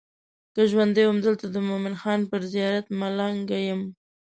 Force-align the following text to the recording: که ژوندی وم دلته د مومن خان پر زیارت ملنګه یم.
که 0.53 0.61
ژوندی 0.71 1.03
وم 1.05 1.17
دلته 1.25 1.45
د 1.49 1.55
مومن 1.67 1.95
خان 2.01 2.19
پر 2.29 2.41
زیارت 2.53 2.85
ملنګه 2.99 3.59
یم. 3.67 3.81